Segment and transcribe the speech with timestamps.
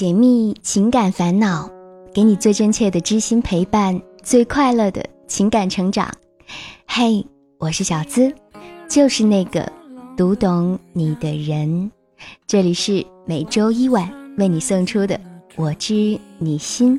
[0.00, 1.68] 解密情感烦恼，
[2.14, 6.10] 给你最真切的知心陪伴，最快乐的情感成长。
[6.86, 7.26] 嘿，
[7.58, 8.34] 我是小资，
[8.88, 9.70] 就是那个
[10.16, 11.92] 读懂你的人。
[12.46, 15.14] 这里是每周一晚为你送出的
[15.54, 16.98] 《我知你心》。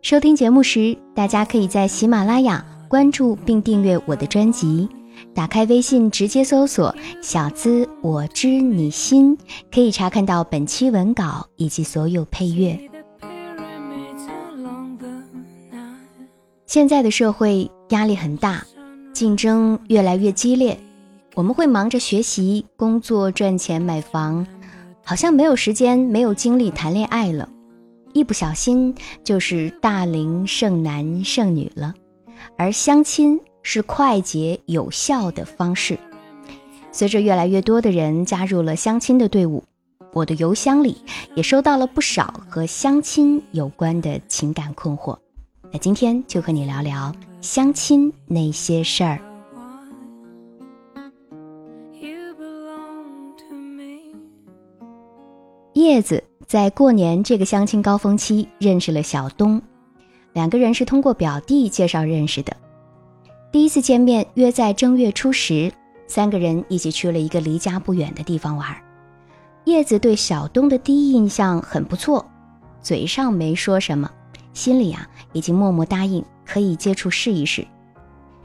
[0.00, 4.88] 收听节目时，大家可以在喜马拉雅关注并订阅我的专辑。
[5.34, 9.36] 打开微信，直接搜索“小资我知你心”，
[9.72, 12.78] 可以查看到本期文稿以及所有配乐。
[16.66, 18.64] 现在的社会压力很大，
[19.12, 20.78] 竞争越来越激烈，
[21.34, 24.46] 我们会忙着学习、工作、赚钱、买房，
[25.04, 27.48] 好像没有时间、没有精力谈恋爱了，
[28.12, 31.94] 一不小心就是大龄剩男剩女了，
[32.56, 33.40] 而相亲。
[33.64, 35.98] 是快捷有效的方式。
[36.92, 39.64] 随着越来越多的人加入了相亲的队伍，
[40.12, 40.96] 我的邮箱里
[41.34, 45.18] 也收到了不少和相亲有关的情感困惑。
[45.72, 49.18] 那今天就和你聊聊相亲那些事儿。
[55.72, 59.60] 叶子在过年这个相亲高峰期认识了小东，
[60.32, 62.56] 两个人是通过表弟介绍认识的。
[63.54, 65.72] 第一次见面约在正月初十，
[66.08, 68.66] 三个人一起去了一个离家不远的地方玩。
[69.62, 72.28] 叶子对小东的第一印象很不错，
[72.82, 74.10] 嘴上没说什么，
[74.52, 77.64] 心里啊已经默默答应可以接触试一试。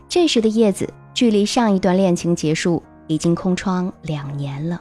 [0.07, 4.79] 这时的叶子距离上一段恋情结束已经空窗两年了，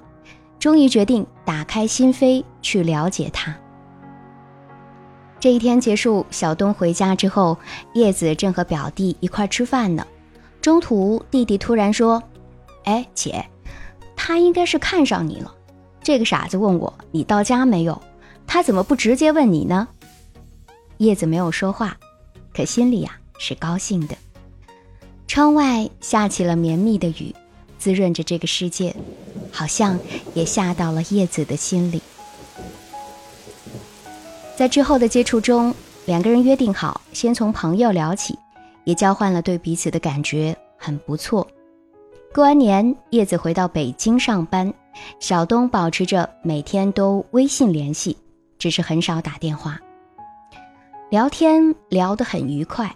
[0.59, 3.57] 终于决定打开心扉去了解他。
[5.41, 7.57] 这一天结束，小东回家之后，
[7.95, 10.07] 叶子正和表弟一块吃饭呢。
[10.69, 12.23] 中途，弟弟突然说
[12.85, 13.43] ：“哎，姐，
[14.15, 15.55] 他应该是看上你了。
[16.03, 18.03] 这个傻子问我你到家没有，
[18.47, 19.89] 他怎么不直接问你呢？”
[20.99, 21.97] 叶子没有说话，
[22.53, 24.15] 可心里呀是高兴的。
[25.27, 27.35] 窗外下起了绵密的雨，
[27.79, 28.95] 滋润着这个世界，
[29.51, 29.99] 好像
[30.35, 32.03] 也下到了叶子的心里。
[34.55, 38.39] 在之后的接触中，两个人约定好先从朋友聊起。
[38.85, 41.47] 也交换了对彼此的感觉，很不错。
[42.33, 44.73] 过完年，叶子回到北京上班，
[45.19, 48.17] 小东保持着每天都微信联系，
[48.59, 49.79] 只是很少打电话。
[51.11, 52.95] 聊天聊得很愉快，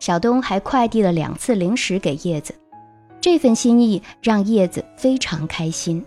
[0.00, 2.52] 小东还快递了两次零食给叶子，
[3.20, 6.04] 这份心意让叶子非常开心。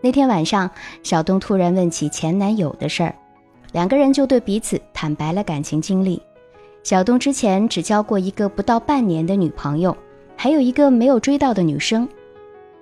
[0.00, 0.70] 那天晚上，
[1.02, 3.14] 小东突然问起前男友的事儿，
[3.72, 6.22] 两个人就对彼此坦白了感情经历。
[6.84, 9.96] 小东之前只交过一个不到半年的女朋友，
[10.36, 12.08] 还有一个没有追到的女生。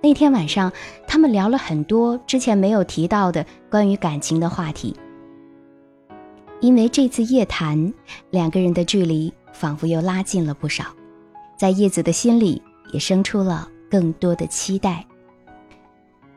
[0.00, 0.72] 那天晚上，
[1.06, 4.96] 他们聊了很多之前没有提到的关于感情的话题。
[6.60, 7.92] 因为这次夜谈，
[8.30, 10.86] 两个人的距离仿佛又拉近了不少，
[11.56, 12.60] 在叶子的心里
[12.92, 15.06] 也生出了更多的期待。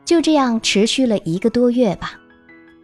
[0.04, 2.12] 就这样持续了一个多月吧。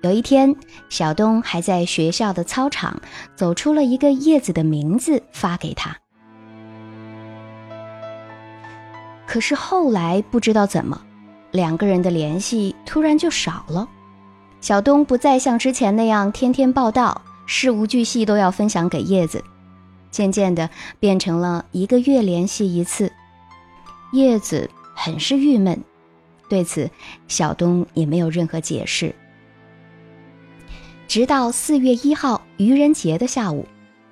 [0.03, 0.53] 有一天，
[0.89, 3.01] 小东还在学校的操场
[3.37, 6.02] 走出了一个叶子的名字，发给他。
[9.33, 11.01] 可是后来不知道怎么，
[11.53, 13.89] 两个人的联系突然就少了。
[14.61, 19.43] 小东不再像之前那样天天报道，事无巨细都要分享给叶子，
[20.11, 20.69] 渐渐的
[21.01, 23.11] 变成了一个月联系一次。
[24.13, 25.83] 叶子很是郁闷，
[26.51, 26.91] 对此
[27.27, 29.15] 小东也没有任何解释。
[31.09, 33.67] 直到四月一号愚人节的下午，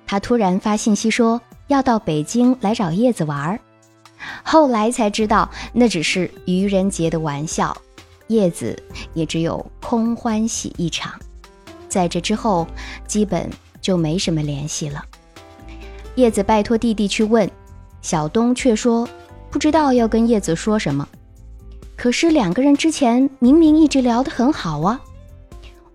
[0.07, 3.59] 他突然发信息说要到北京来找叶子玩儿。
[4.43, 7.75] 后来才知道那只是愚人节的玩笑，
[8.27, 8.81] 叶子
[9.13, 11.13] 也只有空欢喜一场。
[11.89, 12.67] 在这之后，
[13.07, 13.49] 基本
[13.81, 15.03] 就没什么联系了。
[16.15, 17.49] 叶子拜托弟弟去问，
[18.01, 19.07] 小东却说
[19.49, 21.07] 不知道要跟叶子说什么。
[21.95, 24.99] 可是两个人之前明明一直聊得很好啊。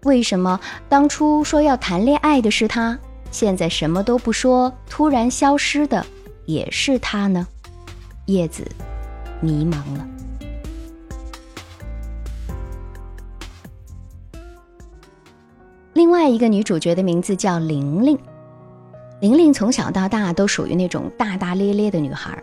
[0.04, 2.96] 为什么当初说要谈恋爱的是他，
[3.30, 6.06] 现在什么都不说，突然消失的
[6.44, 7.46] 也是他呢？
[8.26, 8.66] 叶子
[9.40, 10.06] 迷茫了。
[15.92, 18.18] 另外一个女主角的名字叫玲玲，
[19.20, 22.42] 玲玲从小到大都属于那种大大咧咧的女孩，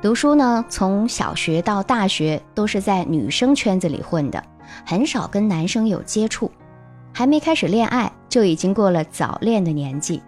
[0.00, 4.42] 读书呢，从小学到大学都是在女生圈子里混的，
[4.86, 6.50] 很少跟男生有接触。
[7.12, 10.22] 还没开始恋爱，就已经过了早恋的年纪。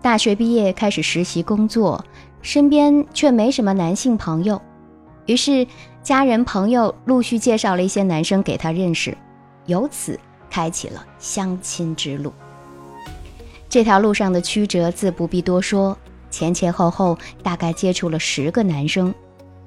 [0.00, 2.02] 大学毕业开始实习工作，
[2.42, 4.60] 身边却没什么男性朋友。
[5.26, 5.66] 于是
[6.02, 9.16] 家人朋友陆续介绍了一些男生给他认识，
[9.66, 10.18] 由此
[10.50, 12.32] 开启了相亲之路。
[13.68, 15.96] 这条路上的曲折自不必多说，
[16.30, 19.14] 前前后后大概接触了十个男生，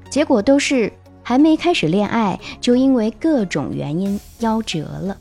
[0.10, 0.92] 结果都是
[1.22, 5.18] 还没开始恋爱，就因为各种原因夭折了。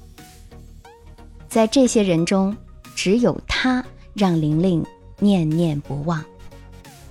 [1.48, 2.56] 在这些人中，
[2.96, 3.84] 只有他
[4.14, 4.84] 让玲玲
[5.20, 6.24] 念念不忘，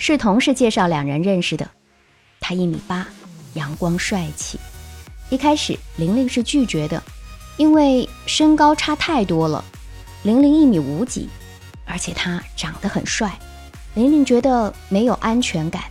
[0.02, 1.70] 是同事介绍两人认识的。
[2.40, 3.08] 他一米八，
[3.54, 4.60] 阳光帅气。
[5.30, 7.04] 一开始玲玲是拒绝的，
[7.56, 9.64] 因为身高差太多了，
[10.24, 11.30] 玲玲一米五几。
[11.86, 13.38] 而且他长得很帅，
[13.94, 15.84] 玲玲觉得没有安全感，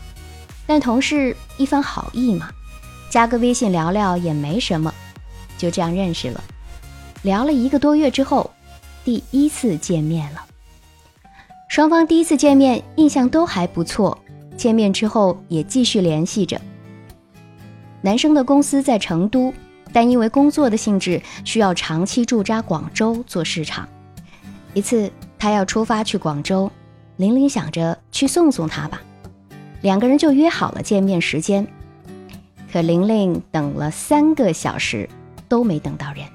[0.67, 2.51] 但同事一番好意嘛，
[3.11, 4.93] 加个微信聊聊也没什么，
[5.57, 6.43] 就这样认识了。
[7.23, 8.51] 聊了一个多月之后，
[9.05, 10.47] 第一次见面了。
[11.71, 14.19] 双方第一次见面印象都还不错，
[14.57, 16.61] 见面之后也继续联系着。
[18.03, 19.55] 男生的公司在成都，
[19.93, 23.89] 但因为工作的性质需要长期驻扎广州做市场。
[24.75, 25.11] 一次。
[25.39, 26.71] 他要出发去广州，
[27.17, 29.01] 玲玲想着去送送他吧，
[29.81, 31.67] 两个人就约好了见面时间。
[32.71, 35.09] 可玲玲等了三个小时
[35.49, 36.27] 都没等到人，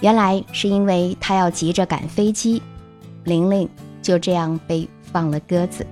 [0.00, 2.62] 原来是因为他要急着赶飞机，
[3.24, 3.68] 玲玲
[4.02, 5.86] 就这样被放了鸽子。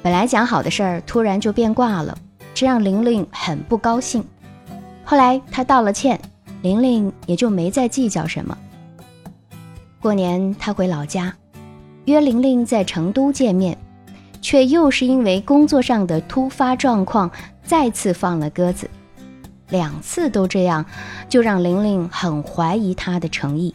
[0.00, 2.16] 本来讲好的事儿突然就变卦了，
[2.54, 4.24] 这让玲玲很不高兴。
[5.04, 6.18] 后来他道了歉，
[6.62, 8.56] 玲玲也就没再计较什么。
[10.00, 11.34] 过年他回老家，
[12.04, 13.76] 约玲玲在成都见面，
[14.40, 17.30] 却又是因为工作上的突发状况
[17.64, 18.88] 再次放了鸽子。
[19.68, 20.86] 两次都这样，
[21.28, 23.74] 就让玲玲很怀疑他的诚意，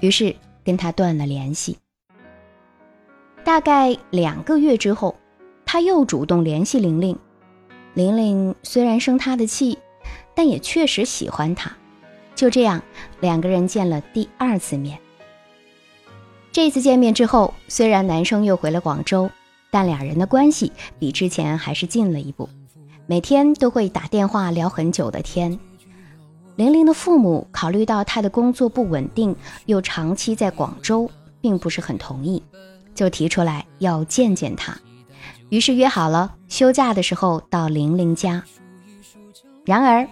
[0.00, 1.76] 于是跟他断了联系。
[3.44, 5.14] 大概两个月之后，
[5.66, 7.16] 他又主动联系玲玲。
[7.92, 9.78] 玲玲虽然生他的气，
[10.34, 11.70] 但也确实喜欢他。
[12.34, 12.82] 就这样，
[13.20, 14.98] 两个人见了第二次面。
[16.50, 19.30] 这次见面之后，虽然男生又回了广州，
[19.70, 22.48] 但两人的关系比之前还是近了一步，
[23.06, 25.58] 每天都会打电话聊很久的天。
[26.56, 29.36] 玲玲的父母考虑到她的工作不稳定，
[29.66, 32.42] 又长期在广州，并不是很同意，
[32.94, 34.76] 就提出来要见见他，
[35.48, 38.42] 于是约好了休假的时候到玲玲家。
[39.64, 40.08] 然而，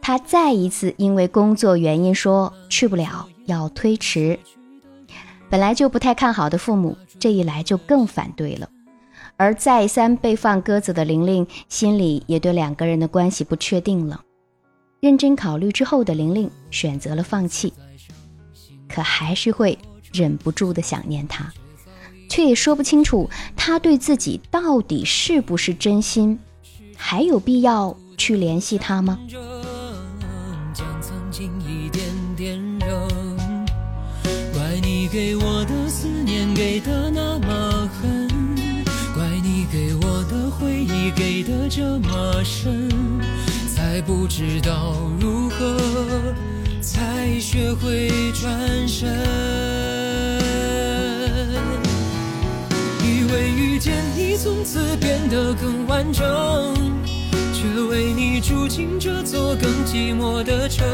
[0.00, 4.38] 他再一次因为工作原因说去不了，要推迟。
[5.48, 8.68] 本来就不太看好的父母，这一来就更反对了。
[9.36, 14.20] 而再三被放鸽子的玲玲，心里也对两个人的关系不确定了。
[15.00, 17.72] 认真考虑之后的玲玲选择了放弃，
[18.88, 19.78] 可还是会
[20.12, 21.52] 忍不住的想念他，
[22.28, 26.38] 却也说不清楚他对自己到底是不是真心，
[26.96, 29.18] 还有必要去联系他吗？
[34.52, 38.28] 怪你给我的思念给的那么狠，
[39.14, 42.88] 怪你给我的回忆给的这么深，
[43.74, 45.76] 才不知道如何
[46.80, 49.87] 才学会转身。
[54.40, 56.24] 从此变得更完整，
[57.52, 60.86] 却为你住进这座更寂寞的城。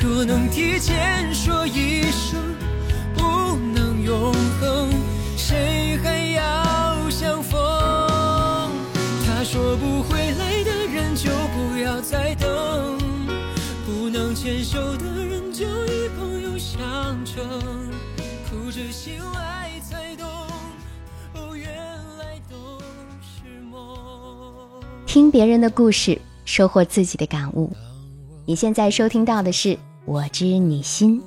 [0.00, 2.40] 若能提前说一声。
[3.16, 4.85] 不能永恒，
[25.16, 27.72] 听别人的故事，收获自己的感悟。
[28.44, 29.70] 你现在收听到的是
[30.04, 31.18] 《我知你心》。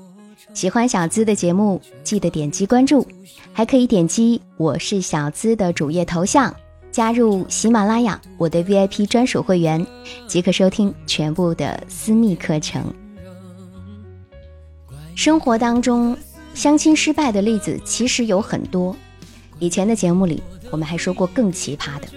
[0.53, 3.08] 喜欢小资的节目，记得点击关注，
[3.51, 6.55] 还可以点击我是小资的主页头像，
[6.91, 9.84] 加入喜马拉雅我的 VIP 专属会员，
[10.27, 12.93] 即可收听全部的私密课程。
[15.15, 16.15] 生活当中，
[16.53, 18.96] 相亲失败的例子其实有很多，
[19.58, 22.08] 以前的节目里我们还说过更奇葩的。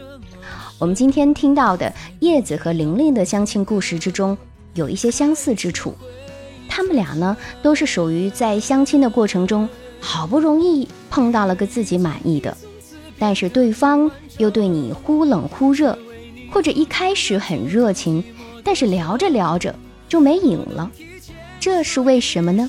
[0.83, 4.37] 我们今天听到的叶子和玲玲的相亲故事之中，
[4.75, 5.95] 有一些相似之处。
[6.69, 9.69] 他们俩呢，都是属于在相亲的过程中，
[10.01, 12.57] 好不容易碰到了个自己满意的，
[13.17, 15.97] 但是对方又对你忽冷忽热，
[16.51, 18.25] 或者一开始很热情，
[18.65, 19.73] 但是聊着聊着
[20.09, 20.91] 就没影了，
[21.61, 22.69] 这是为什么呢？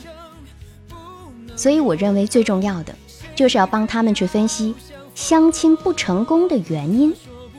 [1.55, 2.93] 所以我认为最重要的，
[3.33, 4.75] 就是要帮他们去分析
[5.15, 7.11] 相亲不成功的原因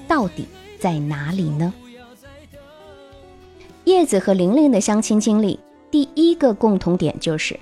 [0.06, 0.46] 到底
[0.78, 1.72] 在哪里呢？
[3.84, 5.58] 叶子和玲玲的相亲经历。
[5.90, 7.56] 第一个共同点就是，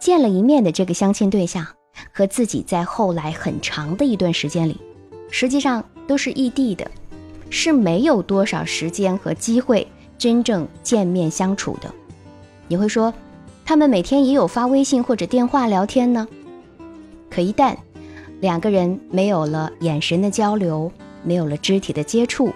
[0.00, 1.66] 见了一面的这个相亲对象
[2.10, 4.80] 和自己在后来很长的一段时间里，
[5.30, 6.90] 实际上都是异地的，
[7.50, 11.94] 是没有多少时间和机会真正见面相处的。
[12.66, 13.12] 你会说，
[13.62, 16.26] 他们每天也有发微信或者电话聊天呢？
[17.28, 17.76] 可一旦
[18.40, 20.90] 两个人没有了眼神的交流，
[21.24, 22.52] 没有了肢体的接触，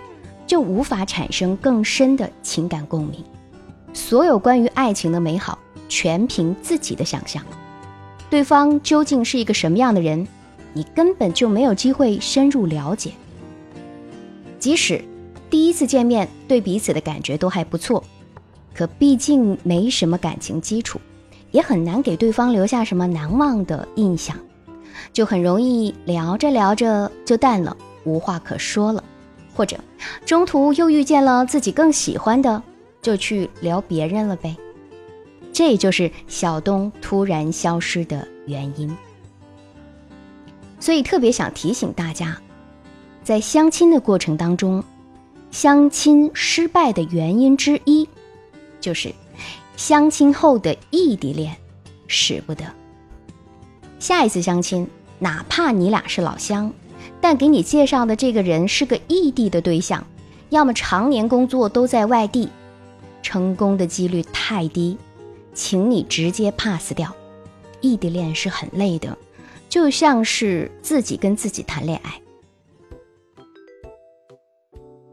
[0.46, 3.24] 就无法产生更深的情感共鸣。
[3.92, 5.58] 所有关于爱情的美好，
[5.88, 7.42] 全凭自己的想象。
[8.30, 10.28] 对方究竟是一个什么样的人，
[10.74, 13.10] 你根本就没有机会深入了解。
[14.58, 15.02] 即使
[15.48, 18.04] 第一次见面对彼此的感觉都还不错，
[18.74, 21.00] 可毕竟没什么感情基础，
[21.52, 24.36] 也很难给对方留下什么难忘的印象，
[25.12, 27.74] 就很容易聊着聊着就淡了，
[28.08, 29.04] 无话可说了，
[29.54, 29.78] 或者
[30.24, 32.62] 中途又遇见了自己更喜欢的，
[33.02, 34.56] 就去聊别人了呗。
[35.52, 38.96] 这就是小东突然消失的原因，
[40.78, 42.40] 所以特别想提醒大家，
[43.24, 44.82] 在相亲的过程当中，
[45.50, 48.08] 相亲失败的原因之一，
[48.80, 49.12] 就是
[49.76, 51.56] 相亲后的异地恋
[52.06, 52.64] 使不得。
[53.98, 54.86] 下一次相亲，
[55.18, 56.72] 哪怕你俩是老乡，
[57.20, 60.06] 但给你介绍的这个人是个异地的对象，
[60.50, 62.48] 要么常年工作都在外地，
[63.22, 64.96] 成功的几率太低。
[65.54, 67.12] 请你直接 pass 掉，
[67.80, 69.18] 异地恋是很累的，
[69.68, 72.20] 就像是自己跟自己谈恋爱。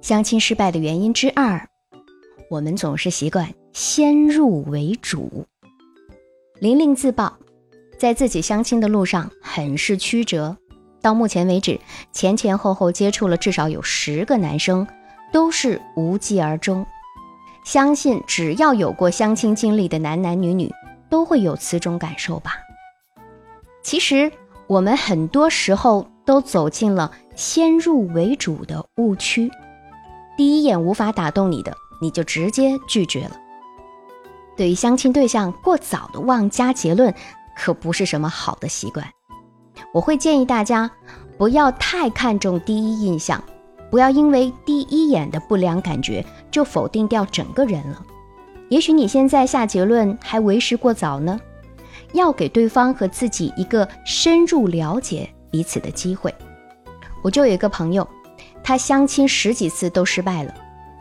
[0.01, 1.67] 相亲失败的原因之二，
[2.47, 5.47] 我们总是习惯先入为主。
[6.59, 7.35] 玲玲自曝，
[7.97, 10.55] 在自己相亲的路上很是曲折，
[11.05, 11.79] 到目前为止，
[12.11, 14.87] 前前后后接触了至少有十个男生，
[15.31, 16.83] 都是无疾而终。
[17.63, 20.73] 相信只要有过相亲经历的男男女女，
[21.07, 22.55] 都会有此种感受吧。
[23.83, 24.31] 其实
[24.65, 29.51] 我们很多时候都走进了先入为主的误区，
[30.35, 31.71] 第一眼无法打动你的，
[32.01, 33.37] 你就直接拒绝了。
[34.57, 37.13] 对于相亲对象过早的妄加结论，
[37.55, 39.07] 可不是什么好的习惯。
[39.95, 40.91] 我会建议大家
[41.37, 43.41] 不要太看重第一印象。
[43.89, 48.05] 不要因为第一眼的不良感觉就否定掉整个人了。
[48.67, 51.39] 也许你现在下结论还为时过早呢，
[52.11, 56.33] 要给对方和自己一个深入了解彼此的机会。
[57.23, 58.05] 我就有一个朋友，
[58.61, 60.53] 他相亲十几次都失败了，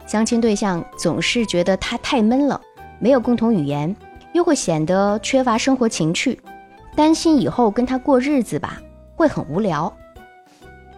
[0.06, 2.60] 相亲对象总是觉得他太闷了，
[3.00, 3.96] 没有共同语言，
[4.34, 6.38] 又会显得缺乏生活情趣，
[6.94, 8.80] 担心以后跟他过日子吧
[9.16, 9.94] 会很无聊。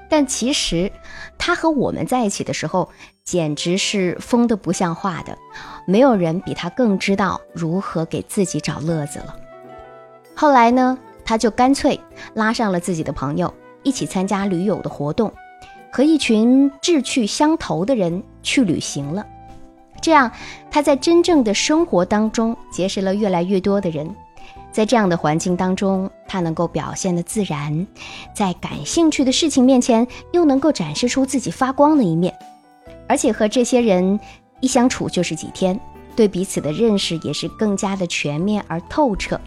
[0.08, 0.90] 但其实，
[1.36, 2.88] 他和我们在一起的时候，
[3.24, 5.36] 简直是疯的不像话的。
[5.84, 9.36] 没有人比他更知道如何给自己找乐子了。
[10.34, 11.98] 后来呢，他就干脆
[12.34, 15.32] 拉上了自己的朋友，一起参加驴友的活动，
[15.90, 19.26] 和一群志趣相投的人去旅行了。
[20.00, 20.30] 这样，
[20.70, 24.08] 他在真正的生活当中结识了越来越多的人。
[24.70, 27.86] 在这样的环境当中，他能够表现的自然，
[28.34, 32.34] 在感兴趣的事情面前又能够展示出自己发光的一面，
[33.08, 34.18] 而且和这些人
[34.60, 35.78] 一相处就是几天，
[36.14, 39.40] 对彼此的认识也是更加的全面而透彻。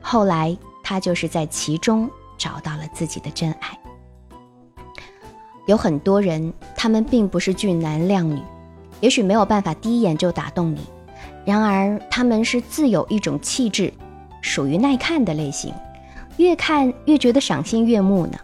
[0.00, 2.08] 后来他就是在其中
[2.38, 3.78] 找到了自己的真爱。
[5.66, 8.40] 有很多人，他们并不是俊男靓女，
[9.00, 10.80] 也许没有办法第一眼就打动你，
[11.44, 13.92] 然而他们是自有一种气质。
[14.42, 15.74] 属于耐看的类型，
[16.36, 18.38] 越看越觉得赏心悦目呢。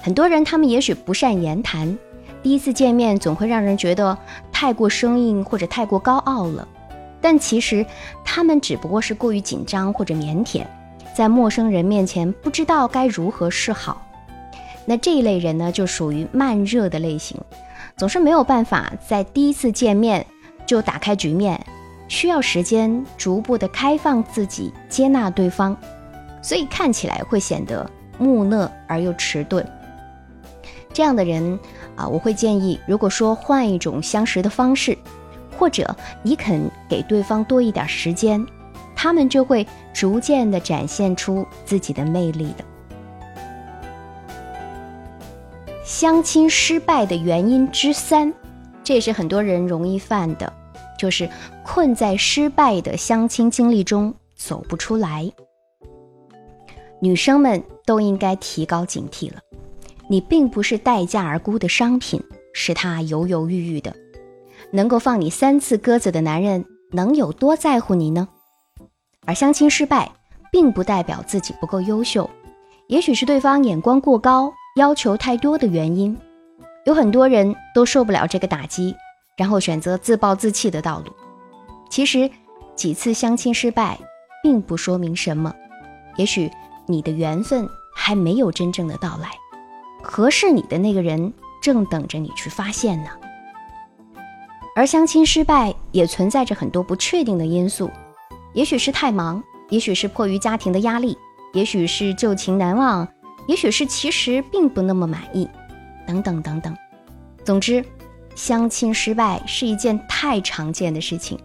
[0.00, 1.96] 很多人他们也许不善言谈，
[2.42, 4.16] 第一次见面总会让人觉得
[4.52, 6.66] 太过生硬或者太过高傲了。
[7.20, 7.84] 但其实
[8.24, 10.64] 他们只不过是过于紧张或者腼腆，
[11.14, 14.06] 在陌生人面前不知道该如何是好。
[14.84, 17.36] 那这一类人呢，就属于慢热的类型，
[17.96, 20.24] 总是没有办法在第一次见面
[20.64, 21.60] 就打开局面。
[22.06, 25.76] 需要时间逐步的开放自己，接纳对方，
[26.46, 27.84] 所以看起来会显得
[28.18, 29.68] 木讷而又迟钝。
[30.92, 31.58] 这样的人
[31.96, 34.96] 啊，我会建议，如果说换一种相识的方式，
[35.58, 38.46] 或者你肯给对方多一点时间，
[38.94, 42.64] 他们就会逐渐的展现出自己的魅力的。
[45.84, 48.32] 相亲失败的原因之三，
[48.84, 50.52] 这也是很多人容易犯的。
[50.96, 51.28] 就是
[51.64, 55.28] 困在失败的相亲经历中走不出来。
[57.00, 59.40] 女生们都应该提高警惕了。
[60.08, 62.22] 你并不是待价而沽的商品，
[62.54, 63.94] 是他犹犹豫豫的。
[64.70, 68.28] 能够放你三次鸽子的男人，能有多在乎你呢？
[69.24, 70.10] 而相亲失败，
[70.52, 72.28] 并不代表自己不够优秀，
[72.86, 76.16] 也许是对方眼光过高、要求太多的原因。
[76.84, 78.94] 有很多人都受不了这个打击，
[79.36, 81.12] 然后选择自暴自弃的道路。
[81.90, 82.30] 其实，
[82.76, 83.98] 几次相亲失败，
[84.42, 85.52] 并不说明什么。
[86.16, 86.50] 也许
[86.86, 89.30] 你的缘分还没有真正的到来，
[90.02, 93.10] 合适你的那个人正等着你去发现呢。
[94.74, 97.90] 而相亲失败也存在着很多不确定的因素，
[98.52, 101.16] 也许是太忙，也许是迫于家庭的压力，
[101.54, 103.08] 也许是旧情难忘，
[103.46, 105.48] 也许是其实并不那么满意。
[106.06, 106.76] 等等等等，
[107.42, 107.84] 总之，
[108.34, 111.38] 相亲失败是一件太常见的事情。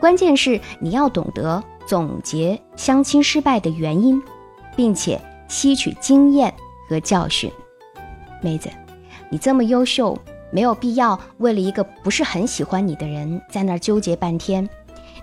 [0.00, 4.20] 关键是你要懂得总结相亲失败的原因，
[4.76, 6.52] 并且吸取经验
[6.88, 7.50] 和教训。
[8.40, 8.68] 妹子，
[9.28, 10.18] 你这么优秀，
[10.50, 14.68] 没有必要为了一个不是很喜欢你的人在那儿纠结半天。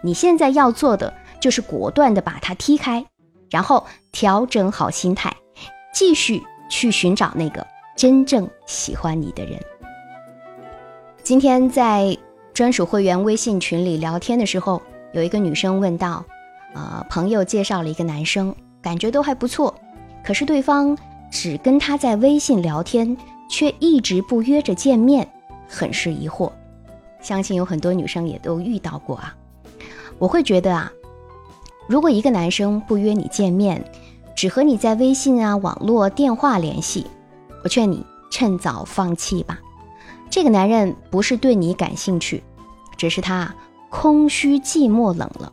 [0.02, 3.06] 你现在要做的就是果断的把他踢开，
[3.50, 5.36] 然后调整好心态，
[5.94, 7.66] 继续去寻找那个。
[7.98, 9.60] 真正喜欢你的人。
[11.22, 12.18] 今天在
[12.54, 16.24] 专属会员微信群里聊天的时候，有一个女生问到
[16.74, 19.74] ：“呃，朋友介绍了一个男生，感觉都还不错，
[20.24, 20.98] 可是对方
[21.32, 23.18] 只跟他在微信聊天，
[23.50, 25.28] 却一直不约着见面，
[25.68, 26.52] 很是疑惑。
[27.22, 29.36] 相信有很多女生也都遇到过啊。
[30.18, 30.92] 我会觉得啊，
[31.88, 33.84] 如果一个男生不约你见面，
[34.36, 37.06] 只和你在微信啊、网络、电话联系。”
[37.62, 39.60] 我劝你趁早放弃吧。
[40.30, 42.42] 这个男人不是对你感兴趣，
[42.96, 43.54] 只是他
[43.90, 45.52] 空虚、寂寞、冷了。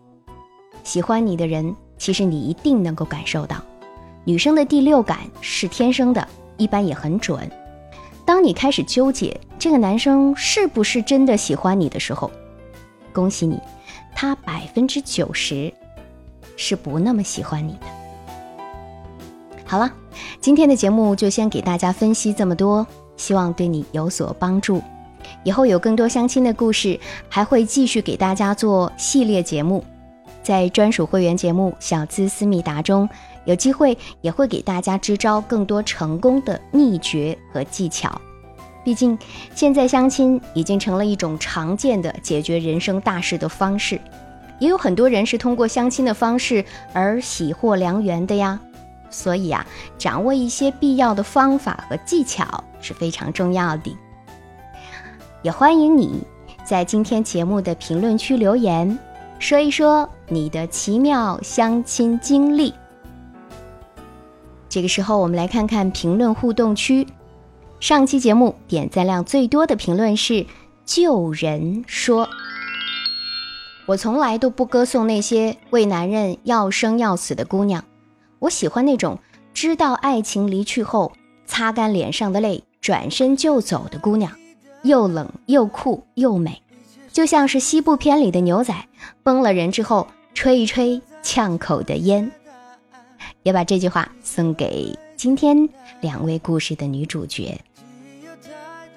[0.85, 3.57] 喜欢你的人，其实你一定能够感受到。
[4.25, 6.26] 女生的第六感是天生的，
[6.57, 7.50] 一般也很准。
[8.25, 12.31] 当你开始纠结这个男生是不是真的喜欢你的时候，
[13.12, 13.61] 恭喜你，
[14.15, 15.73] 他百分之九十
[16.57, 17.87] 是不那么喜欢你的。
[19.65, 19.93] 好了。
[20.41, 24.80] 今天的节目就先给大家分析这么多，希望对你有所帮助。
[25.43, 29.85] 以后有更多相亲的故事，还会继续给大家做系列节目。
[30.47, 33.09] 在专属会员节目《小资思密达》中，
[33.47, 38.21] 有机会也会给大家支招更多成功的秘诀和技巧。
[38.85, 39.19] 毕竟，
[39.56, 44.00] 现在相亲已经成了一种常见的解决人生大事的方式，
[44.61, 48.61] 也有很多人是通过相亲的方式而喜获良缘的呀。
[49.11, 49.67] 所以啊，
[49.99, 53.97] 掌握一些必要的方法和技巧是非常重要的。
[55.43, 56.23] 也欢迎你
[56.65, 58.97] 在今天节目的评论区留言，
[59.39, 62.73] 说一说你的奇妙相亲经历。
[64.69, 67.07] 这个时候，我们来看看评论互动区。
[67.79, 70.47] 上期节目点赞量最多的评论是
[70.87, 72.29] “救人说”，
[73.87, 77.85] 我从来都不歌颂那些为男人要生要死的姑娘。
[78.39, 79.19] 我喜欢那种
[79.53, 81.13] 知道爱情离去后，
[81.47, 84.33] 擦干脸上的泪，转身就走的姑娘，
[84.83, 86.63] 又冷又酷又美，
[87.17, 88.75] 就像是西部片里的牛仔，
[89.23, 92.31] 崩了人之后吹一吹呛口的烟。
[93.43, 95.67] 也把这句话送给今天
[96.02, 97.59] 两位故事的女主角。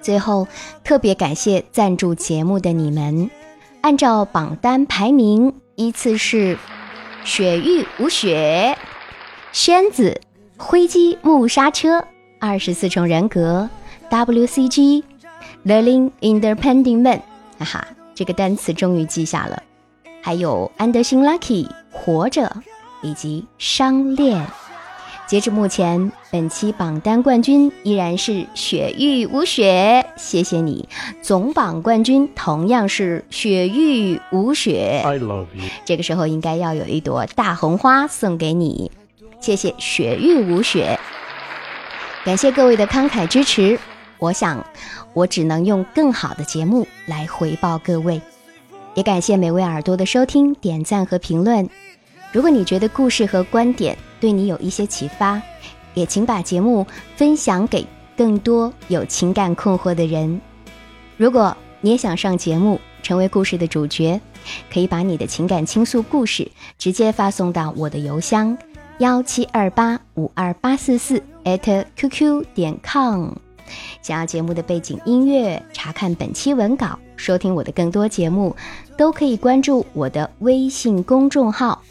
[0.02, 0.46] 最后，
[0.84, 3.30] 特别感谢赞助节目的你们，
[3.80, 6.58] 按照榜单排名依次是
[7.24, 8.76] 雪域无雪。
[9.52, 10.20] 宣子，
[10.58, 12.04] 灰机木刹车，
[12.38, 13.70] 二十四重人格
[14.10, 17.22] ，WCG，Learning Independent Man，
[17.58, 17.88] 哈哈，
[18.20, 19.62] 这个单词终于记下了。
[20.20, 22.54] 还有安德辛 Lucky，活着，
[23.00, 24.46] 以及商恋。
[25.26, 30.86] 截至目前，本期榜单冠军依然是雪域无雪，谢谢你。
[31.22, 35.64] 总榜冠军同样是雪域无雪，I love you。
[35.86, 38.92] 这个时候应该要有一朵大红花送给你。
[39.40, 41.00] 谢谢雪域无雪，
[42.26, 43.80] 感谢各位的慷慨支持。
[44.18, 44.62] 我想，
[45.12, 48.20] 我只能用更好的节目来回报各位。
[48.94, 51.68] 也感谢每位耳朵的收听、点赞和评论。
[52.32, 55.40] 如果你觉得故事和观点对你有一些启发，
[55.94, 60.40] 也请把节目分享给更多有情感困惑的人。
[61.16, 64.20] 如果你也想上节目，成为故事的主角，
[64.72, 68.56] 可以把你的情感倾诉故事直接发送到我的邮箱。
[68.98, 73.30] 幺七二八五二八四四 at qq 点 com，
[74.02, 78.54] 想要节目的背景音乐，查看本期文稿，收听我的更多节目，
[78.96, 81.82] 都可以关注我的微信公众号，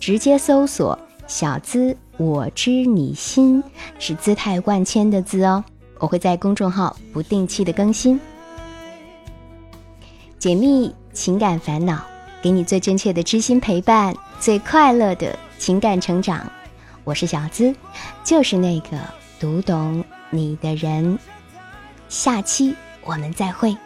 [0.00, 3.62] 直接搜索“小资我知你心”，
[3.98, 5.64] 是姿态万千的“资”哦。
[5.98, 8.20] 我会在公众号不定期的更新，
[10.38, 12.00] 解密情感烦恼，
[12.40, 16.48] 给你最真切的知心陪伴，最快乐的情感成长。
[17.02, 17.74] 我是小资，
[18.22, 18.98] 就是那个
[19.40, 21.18] 读懂你的人。
[22.08, 23.76] 下期我们再会。